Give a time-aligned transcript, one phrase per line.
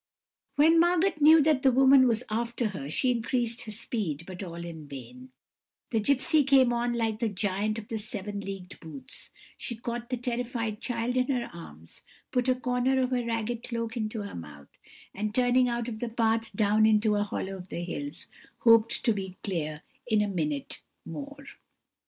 [0.55, 4.65] "When Margot knew that the woman was after her she increased her speed, but all
[4.65, 5.29] in vain;
[5.91, 9.29] the gipsy came on like the giant with the seven leagued boots;
[9.59, 12.01] she caught the terrified child in her arms,
[12.31, 14.69] put a corner of her ragged cloak into her mouth,
[15.13, 18.25] and, turning out of the path down into a hollow of the hills,
[18.61, 21.45] hoped to be clear in a minute more.